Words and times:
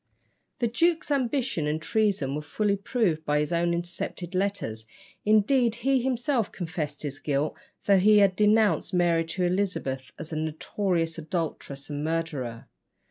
The 0.57 0.67
duke's 0.67 1.11
ambition 1.11 1.67
and 1.67 1.79
treason 1.79 2.33
were 2.33 2.41
fully 2.41 2.75
proved 2.75 3.23
by 3.23 3.37
his 3.39 3.53
own 3.53 3.71
intercepted 3.71 4.33
letters; 4.33 4.87
indeed, 5.25 5.75
he 5.85 6.01
himself 6.01 6.51
confessed 6.51 7.03
his 7.03 7.19
guilt, 7.19 7.55
though 7.85 7.99
he 7.99 8.17
had 8.17 8.35
denounced 8.35 8.95
Mary 8.95 9.25
to 9.25 9.43
Elizabeth 9.43 10.11
as 10.17 10.33
a 10.33 10.37
"notorious 10.37 11.19
adulteress 11.19 11.87
and 11.91 12.03
murderer." 12.03 12.65